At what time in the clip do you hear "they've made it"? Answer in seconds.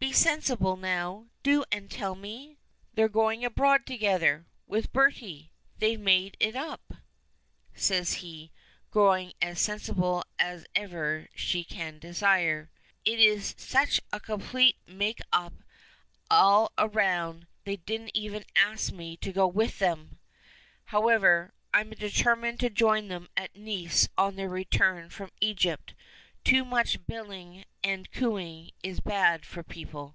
5.78-6.54